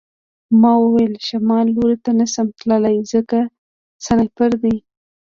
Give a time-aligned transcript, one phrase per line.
[0.61, 3.39] ما وویل شمال لور ته نشم تللی ځکه
[4.05, 4.75] سنایپر دی